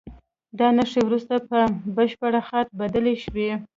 [0.59, 1.59] دا نښې وروسته په
[1.95, 3.51] بشپړ خط بدلې شوې.